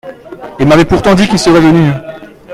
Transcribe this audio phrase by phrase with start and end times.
[0.59, 1.91] Il m'avait pourtant dit qu'il serait venu.